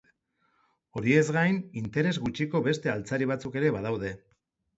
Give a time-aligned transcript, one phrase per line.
[1.01, 4.13] Horiez gain, interes gutxiagoko beste altzari batzuk ere badaude.